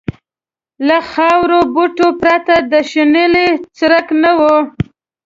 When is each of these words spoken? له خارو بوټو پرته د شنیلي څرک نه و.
له 0.87 0.97
خارو 1.11 1.59
بوټو 1.73 2.07
پرته 2.21 2.55
د 2.71 2.73
شنیلي 2.91 3.49
څرک 3.77 4.07
نه 4.21 4.31
و. 4.39 4.41